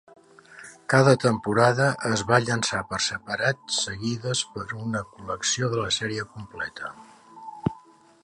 Cada 0.93 1.11
temporada 1.23 1.89
es 2.11 2.23
va 2.31 2.39
llançar 2.45 2.79
per 2.93 2.99
separat, 3.07 3.61
seguides 3.81 4.43
per 4.55 4.65
una 4.85 5.01
col·lecció 5.11 5.69
de 5.75 5.79
la 5.85 5.93
sèrie 5.99 6.25
completa. 6.39 6.93